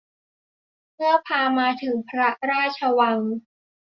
[0.95, 3.19] เมื่อพามาถึงพระราชวัง